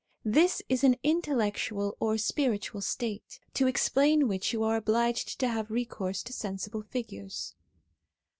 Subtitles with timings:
[0.25, 5.69] This is an intellectual or spiritual state, to explain which you are obliged to have
[5.69, 7.53] recourse to sensible figures.